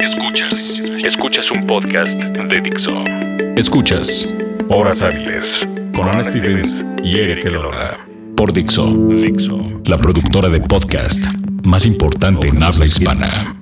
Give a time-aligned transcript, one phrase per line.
[0.00, 0.80] Escuchas.
[1.04, 3.04] Escuchas un podcast de Dixo.
[3.54, 4.32] Escuchas
[4.70, 7.98] Horas Hábiles con Ana Stevens y Eric Elola.
[8.34, 8.86] Por Dixo.
[8.86, 9.58] Dixo.
[9.84, 11.22] La productora de podcast
[11.64, 13.59] más importante en habla hispana.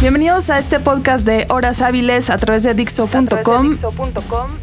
[0.00, 3.78] Bienvenidos a este podcast de Horas Hábiles a través de Dixo.com.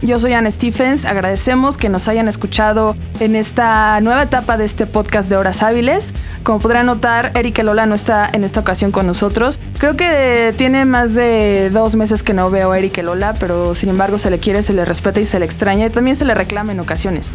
[0.02, 1.04] Yo soy Anne Stephens.
[1.04, 6.14] Agradecemos que nos hayan escuchado en esta nueva etapa de este podcast de Horas Hábiles.
[6.44, 9.60] Como podrán notar, Eric Lola no está en esta ocasión con nosotros.
[9.78, 13.90] Creo que tiene más de dos meses que no veo a Eric Lola, pero sin
[13.90, 16.34] embargo se le quiere, se le respeta y se le extraña y también se le
[16.34, 17.32] reclama en ocasiones.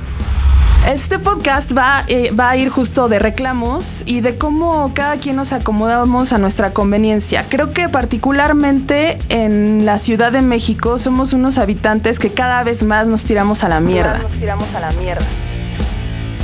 [0.86, 5.36] Este podcast va, eh, va, a ir justo de reclamos y de cómo cada quien
[5.36, 7.44] nos acomodamos a nuestra conveniencia.
[7.48, 13.08] Creo que particularmente en la Ciudad de México somos unos habitantes que cada vez más
[13.08, 14.18] nos tiramos a la mierda.
[14.22, 15.24] Nos tiramos a la mierda.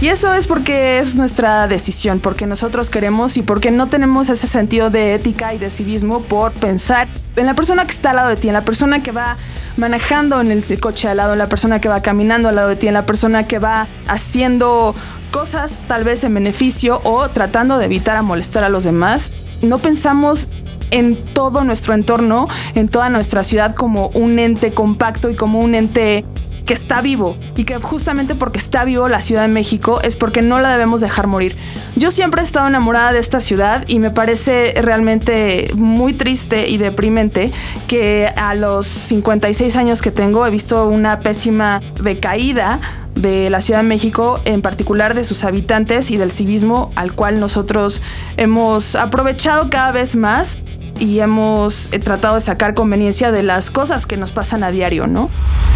[0.03, 4.47] Y eso es porque es nuestra decisión, porque nosotros queremos y porque no tenemos ese
[4.47, 8.29] sentido de ética y de civismo por pensar en la persona que está al lado
[8.29, 9.39] de ti, en la persona que va
[9.77, 12.89] manejando en el coche al lado, la persona que va caminando al lado de ti,
[12.89, 14.95] en la persona que va haciendo
[15.31, 19.31] cosas tal vez en beneficio o tratando de evitar a molestar a los demás.
[19.63, 20.49] No pensamos
[20.91, 25.75] en todo nuestro entorno, en toda nuestra ciudad como un ente compacto y como un
[25.75, 26.25] ente
[26.67, 30.43] que está vivo y que justamente porque está vivo la Ciudad de México es porque
[30.43, 31.57] no la debemos dejar morir.
[31.95, 36.77] Yo siempre he estado enamorada de esta ciudad y me parece realmente muy triste y
[36.77, 37.53] deprimente
[37.87, 42.81] que a los 56 años que tengo he visto una pésima decaída
[43.15, 47.41] de la Ciudad de México, en particular de sus habitantes y del civismo al cual
[47.41, 48.03] nosotros
[48.37, 50.59] hemos aprovechado cada vez más
[50.99, 55.07] y hemos eh, tratado de sacar conveniencia de las cosas que nos pasan a diario,
[55.07, 55.31] ¿no?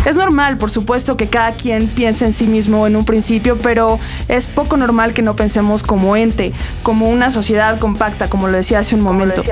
[0.04, 3.98] Es normal, por supuesto, que cada quien piense en sí mismo en un principio, pero
[4.28, 8.78] es poco normal que no pensemos como ente, como una sociedad compacta, como lo decía
[8.78, 9.42] hace un momento.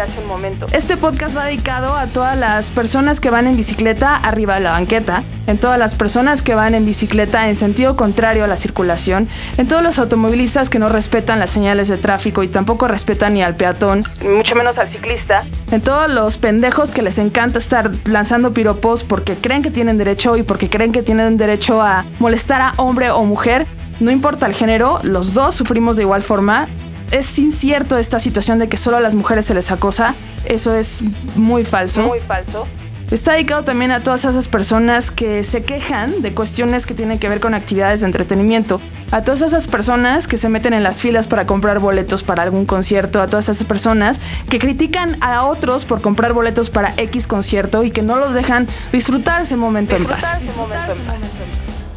[0.72, 4.72] Este podcast va dedicado a todas las personas que van en bicicleta arriba de la
[4.72, 9.28] banqueta, en todas las personas que van en bicicleta en sentido contrario a la circulación,
[9.56, 13.42] en todos los automovilistas que no respetan las señales de tráfico y tampoco respetan ni
[13.42, 18.52] al peatón, mucho menos al ciclista, en todos los pendejos que les encanta estar lanzando
[18.52, 22.74] piropos porque creen que tienen derecho y porque creen que tienen derecho a molestar a
[22.76, 23.66] hombre o mujer,
[24.00, 26.68] no importa el género, los dos sufrimos de igual forma.
[27.10, 30.14] Es incierto esta situación de que solo a las mujeres se les acosa.
[30.44, 31.00] Eso es
[31.36, 32.02] muy falso.
[32.02, 32.66] Muy falso.
[33.10, 37.30] Está dedicado también a todas esas personas que se quejan de cuestiones que tienen que
[37.30, 38.82] ver con actividades de entretenimiento.
[39.10, 42.66] A todas esas personas que se meten en las filas para comprar boletos para algún
[42.66, 43.22] concierto.
[43.22, 44.20] A todas esas personas
[44.50, 48.68] que critican a otros por comprar boletos para X concierto y que no los dejan
[48.92, 50.34] disfrutar ese momento en paz.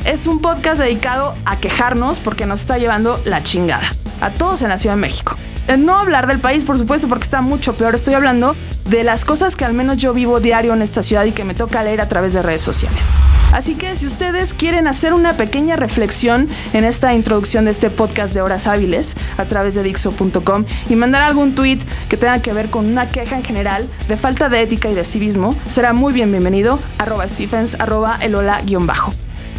[0.06, 3.94] Es un podcast dedicado a quejarnos porque nos está llevando la chingada.
[4.22, 5.36] A todos en la Ciudad de México.
[5.68, 7.96] Eh, no hablar del país, por supuesto, porque está mucho peor.
[7.96, 8.56] Estoy hablando
[8.90, 11.54] de las cosas que al menos yo vivo diario en esta ciudad y que me
[11.54, 13.10] toca leer a través de redes sociales.
[13.52, 18.34] Así que si ustedes quieren hacer una pequeña reflexión en esta introducción de este podcast
[18.34, 21.80] de horas hábiles a través de Dixo.com y mandar algún tweet
[22.10, 25.04] que tenga que ver con una queja en general de falta de ética y de
[25.04, 29.14] civismo, será muy bien bienvenido arroba Stephens arroba elola guion bajo.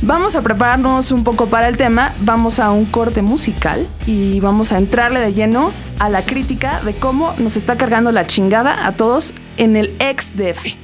[0.05, 4.73] Vamos a prepararnos un poco para el tema, vamos a un corte musical y vamos
[4.73, 5.71] a entrarle de lleno
[6.01, 10.37] a la crítica de cómo nos está cargando la chingada a todos en el ex
[10.37, 10.75] DF.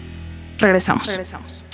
[0.58, 1.08] Regresamos.
[1.08, 1.64] Regresamos.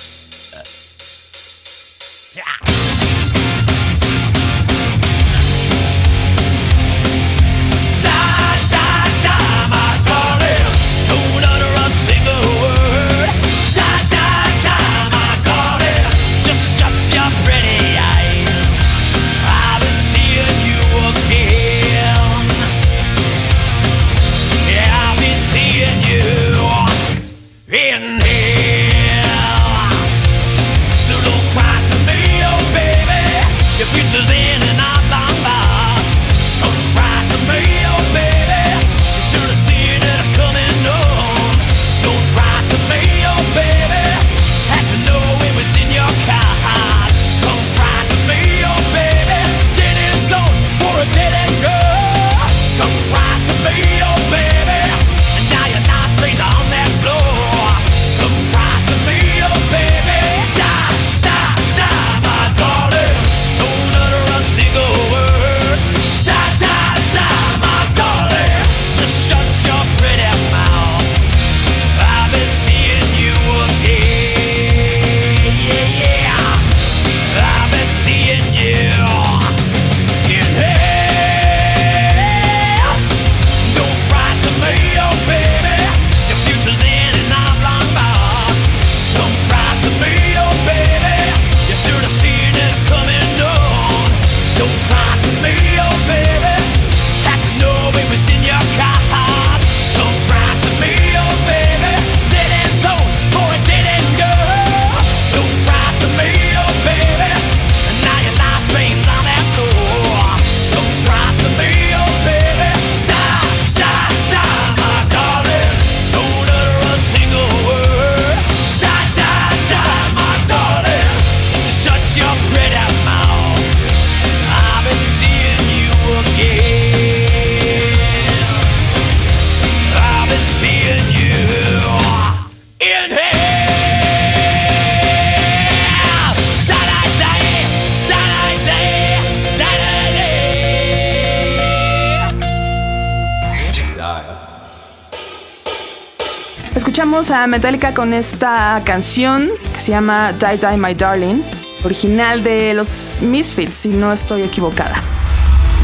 [147.15, 151.45] Escuchamos a Metallica con esta canción que se llama Die Die My Darling,
[151.85, 154.97] original de los Misfits, si no estoy equivocada.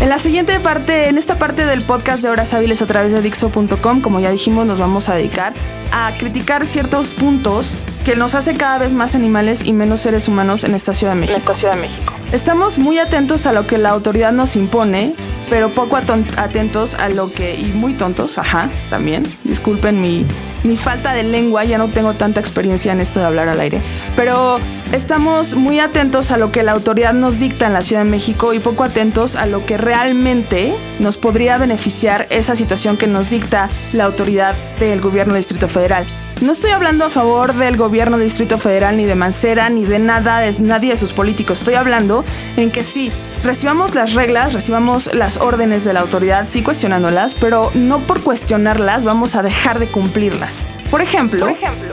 [0.01, 3.23] En la siguiente parte, en esta parte del podcast de Horas Hábiles a través de
[3.23, 5.53] Dixo.com, como ya dijimos, nos vamos a dedicar
[5.93, 10.65] a criticar ciertos puntos que nos hace cada vez más animales y menos seres humanos
[10.65, 11.55] en esta Ciudad de México.
[11.55, 12.13] Ciudad de México.
[12.33, 15.15] Estamos muy atentos a lo que la autoridad nos impone,
[15.51, 20.25] pero poco atentos a lo que, y muy tontos, ajá, también, disculpen mi,
[20.63, 23.83] mi falta de lengua, ya no tengo tanta experiencia en esto de hablar al aire,
[24.17, 24.61] pero
[24.93, 28.55] estamos muy atentos a lo que la autoridad nos dicta en la Ciudad de México
[28.55, 33.69] y poco atentos a lo que realmente nos podría beneficiar esa situación que nos dicta
[33.93, 36.07] la autoridad del gobierno del Distrito Federal.
[36.41, 39.99] No estoy hablando a favor del gobierno del Distrito Federal, ni de Mancera, ni de
[39.99, 41.59] nada, de nadie de sus políticos.
[41.59, 42.25] Estoy hablando
[42.57, 47.71] en que sí, recibamos las reglas, recibamos las órdenes de la autoridad, sí cuestionándolas, pero
[47.75, 50.65] no por cuestionarlas vamos a dejar de cumplirlas.
[50.91, 51.47] Por ejemplo,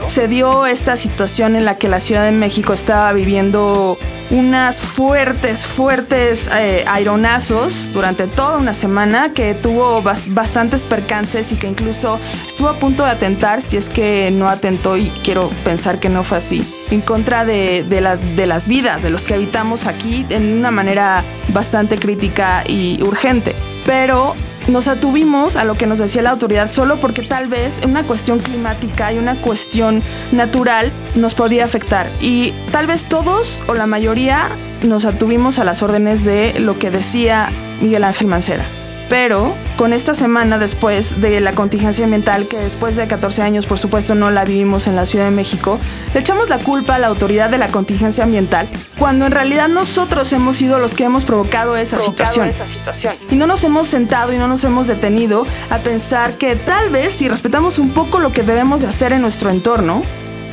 [0.08, 3.96] se dio esta situación en la que la Ciudad de México estaba viviendo
[4.30, 11.66] unas fuertes, fuertes eh, aironazos durante toda una semana que tuvo bastantes percances y que
[11.66, 16.08] incluso estuvo a punto de atentar, si es que no atentó y quiero pensar que
[16.08, 20.26] no fue así, en contra de, las, de las vidas de los que habitamos aquí
[20.28, 23.54] en una manera bastante crítica y urgente.
[23.86, 24.34] Pero
[24.68, 28.38] nos atuvimos a lo que nos decía la autoridad solo porque tal vez una cuestión
[28.38, 32.10] climática y una cuestión natural nos podía afectar.
[32.20, 34.50] Y tal vez todos o la mayoría
[34.82, 37.50] nos atuvimos a las órdenes de lo que decía
[37.80, 38.64] Miguel Ángel Mancera.
[39.08, 43.78] Pero con esta semana después de la contingencia ambiental, que después de 14 años por
[43.78, 45.78] supuesto no la vivimos en la Ciudad de México,
[46.12, 48.68] le echamos la culpa a la autoridad de la contingencia ambiental,
[48.98, 52.48] cuando en realidad nosotros hemos sido los que hemos provocado esa, situación.
[52.48, 53.14] esa situación.
[53.30, 57.12] Y no nos hemos sentado y no nos hemos detenido a pensar que tal vez
[57.12, 60.02] si respetamos un poco lo que debemos de hacer en nuestro entorno,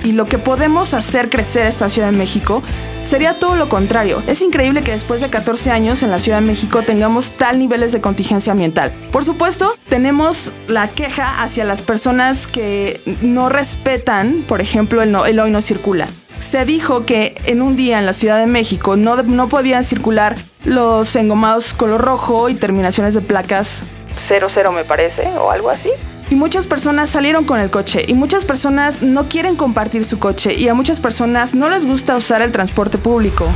[0.06, 2.62] y lo que podemos hacer crecer esta Ciudad de México
[3.06, 4.22] sería todo lo contrario.
[4.28, 7.92] Es increíble que después de 14 años en la Ciudad de México tengamos tal niveles
[7.92, 8.94] de contingencia ambiental.
[9.12, 15.40] Por supuesto, tenemos la queja hacia las personas que no respetan, por ejemplo, el, el
[15.40, 16.08] hoy no circula.
[16.38, 20.36] Se dijo que en un día en la Ciudad de México no, no podían circular
[20.66, 23.84] los engomados color rojo y terminaciones de placas
[24.28, 25.90] 00 me parece, o algo así.
[26.30, 30.56] Y muchas personas salieron con el coche y muchas personas no quieren compartir su coche
[30.56, 33.48] y a muchas personas no les gusta usar el transporte público.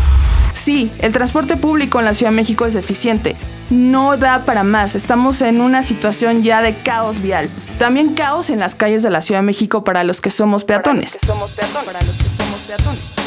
[0.54, 3.36] Sí, el transporte público en la Ciudad de México es deficiente.
[3.70, 4.96] No da para más.
[4.96, 7.50] Estamos en una situación ya de caos vial.
[7.78, 11.18] También caos en las calles de la Ciudad de México para los que somos peatones.
[11.26, 11.86] Somos peatones.
[11.86, 13.19] Para los que somos peatones.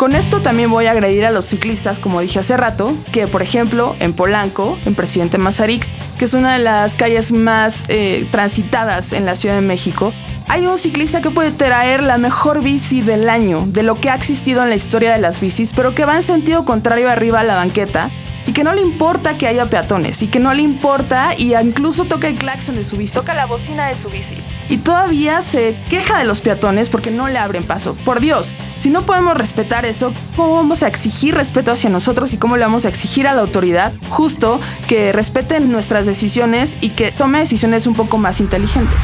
[0.00, 3.42] Con esto también voy a agredir a los ciclistas, como dije hace rato, que por
[3.42, 5.86] ejemplo en Polanco, en Presidente Mazarik,
[6.18, 10.14] que es una de las calles más eh, transitadas en la Ciudad de México,
[10.48, 14.14] hay un ciclista que puede traer la mejor bici del año, de lo que ha
[14.14, 17.44] existido en la historia de las bicis, pero que va en sentido contrario arriba a
[17.44, 18.08] la banqueta
[18.46, 22.06] y que no le importa que haya peatones y que no le importa y incluso
[22.06, 23.12] toca el claxon de su bici.
[23.12, 24.40] Toca la bocina de su bici
[24.70, 27.96] y todavía se queja de los peatones porque no le abren paso.
[28.04, 32.38] Por Dios, si no podemos respetar eso, ¿cómo vamos a exigir respeto hacia nosotros y
[32.38, 34.58] cómo le vamos a exigir a la autoridad justo
[34.88, 38.98] que respeten nuestras decisiones y que tome decisiones un poco más inteligentes?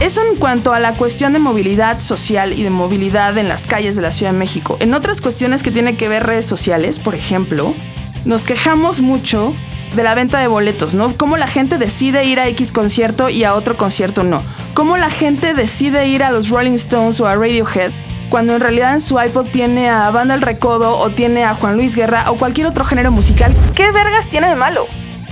[0.00, 3.96] Eso en cuanto a la cuestión de movilidad social y de movilidad en las calles
[3.96, 4.76] de la Ciudad de México.
[4.78, 7.74] En otras cuestiones que tienen que ver redes sociales, por ejemplo,
[8.26, 9.54] nos quejamos mucho
[9.96, 11.16] de la venta de boletos, ¿no?
[11.16, 14.42] Cómo la gente decide ir a X concierto y a otro concierto no.
[14.74, 17.90] Cómo la gente decide ir a los Rolling Stones o a Radiohead
[18.28, 21.76] cuando en realidad en su iPod tiene a Banda El Recodo o tiene a Juan
[21.76, 23.54] Luis Guerra o cualquier otro género musical.
[23.74, 24.86] ¿Qué vergas tiene de malo?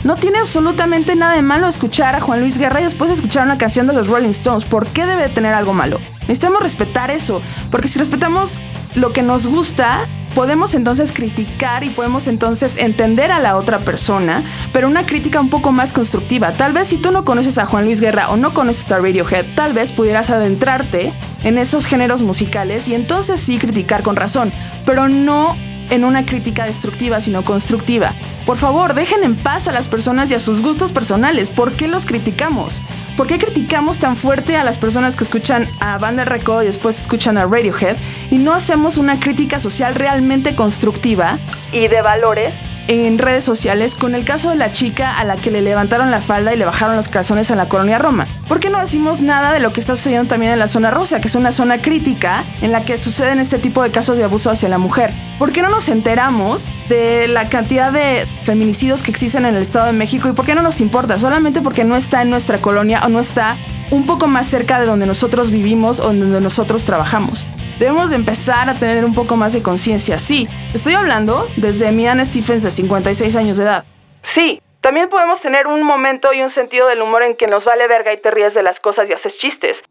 [0.04, 3.58] No tiene absolutamente nada de malo escuchar a Juan Luis Guerra y después escuchar una
[3.58, 4.64] canción de los Rolling Stones.
[4.64, 5.98] ¿Por qué debe tener algo malo?
[6.22, 8.58] Necesitamos respetar eso, porque si respetamos
[8.94, 10.06] lo que nos gusta,
[10.36, 15.48] podemos entonces criticar y podemos entonces entender a la otra persona, pero una crítica un
[15.48, 16.52] poco más constructiva.
[16.52, 19.46] Tal vez si tú no conoces a Juan Luis Guerra o no conoces a Radiohead,
[19.54, 24.52] tal vez pudieras adentrarte en esos géneros musicales y entonces sí criticar con razón,
[24.84, 25.56] pero no
[25.90, 28.14] en una crítica destructiva, sino constructiva.
[28.44, 31.50] Por favor, dejen en paz a las personas y a sus gustos personales.
[31.50, 32.80] ¿Por qué los criticamos?
[33.16, 37.00] ¿Por qué criticamos tan fuerte a las personas que escuchan a Banda Recodo y después
[37.00, 37.96] escuchan a Radiohead
[38.30, 41.38] y no hacemos una crítica social realmente constructiva
[41.72, 42.52] y de valores
[42.88, 46.20] en redes sociales con el caso de la chica a la que le levantaron la
[46.20, 48.26] falda y le bajaron los calzones en la colonia Roma.
[48.48, 51.20] ¿Por qué no decimos nada de lo que está sucediendo también en la zona rosa,
[51.20, 54.50] que es una zona crítica en la que suceden este tipo de casos de abuso
[54.50, 55.12] hacia la mujer?
[55.38, 59.86] ¿Por qué no nos enteramos de la cantidad de feminicidios que existen en el Estado
[59.86, 61.18] de México y por qué no nos importa?
[61.18, 63.56] Solamente porque no está en nuestra colonia o no está
[63.90, 67.44] un poco más cerca de donde nosotros vivimos o donde nosotros trabajamos.
[67.78, 70.18] Debemos de empezar a tener un poco más de conciencia.
[70.18, 73.84] Sí, estoy hablando desde mi Anne Stephens de 56 años de edad.
[74.22, 77.86] Sí, también podemos tener un momento y un sentido del humor en que nos vale
[77.86, 79.82] verga y te ríes de las cosas y haces chistes.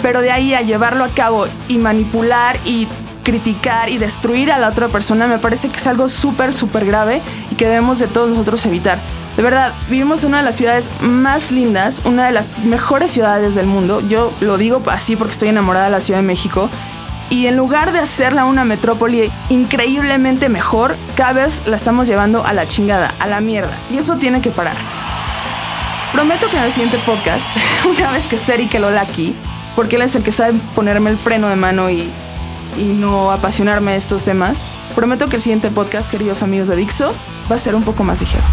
[0.00, 2.88] Pero de ahí a llevarlo a cabo y manipular y
[3.24, 7.20] criticar y destruir a la otra persona me parece que es algo súper, súper grave
[7.50, 8.98] y que debemos de todos nosotros evitar.
[9.36, 13.54] De verdad, vivimos en una de las ciudades más lindas, una de las mejores ciudades
[13.56, 14.00] del mundo.
[14.00, 16.70] Yo lo digo así porque estoy enamorada de la Ciudad de México.
[17.30, 22.52] Y en lugar de hacerla una metrópoli increíblemente mejor, cada vez la estamos llevando a
[22.52, 23.76] la chingada, a la mierda.
[23.90, 24.76] Y eso tiene que parar.
[26.12, 27.48] Prometo que en el siguiente podcast,
[27.88, 29.34] una vez que esté Eric Lola aquí,
[29.74, 32.08] porque él es el que sabe ponerme el freno de mano y,
[32.76, 34.58] y no apasionarme de estos temas,
[34.94, 37.12] prometo que el siguiente podcast, queridos amigos de Dixo,
[37.50, 38.44] va a ser un poco más ligero.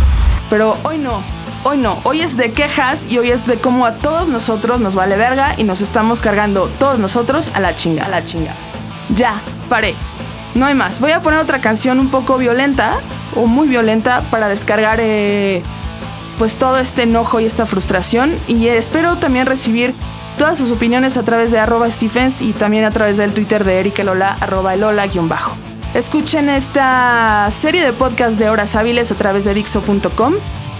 [0.49, 1.21] Pero hoy no,
[1.63, 4.95] hoy no, hoy es de quejas y hoy es de cómo a todos nosotros nos
[4.95, 8.53] vale verga y nos estamos cargando todos nosotros a la chinga, a la chinga.
[9.15, 9.95] Ya, paré.
[10.55, 10.99] No hay más.
[10.99, 12.99] Voy a poner otra canción un poco violenta
[13.35, 15.63] o muy violenta para descargar eh,
[16.37, 19.93] pues todo este enojo y esta frustración y espero también recibir
[20.37, 23.79] todas sus opiniones a través de arroba Stephens y también a través del Twitter de
[23.79, 25.55] Erika Lola, arroba Elola-bajo.
[25.93, 30.35] Escuchen esta serie de podcast de horas hábiles a través de Dixo.com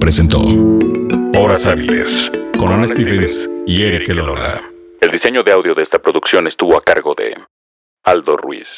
[0.00, 0.40] Presentó
[1.38, 4.60] Horas Hábiles con Ana Stevens y Eric Lola.
[5.00, 7.36] El diseño de audio de esta producción estuvo a cargo de
[8.02, 8.68] Aldo Ruiz.